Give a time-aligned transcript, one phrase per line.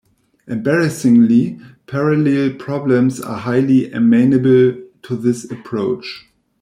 [0.47, 6.25] Embarrassingly parallel problems are highly amenable to this approach.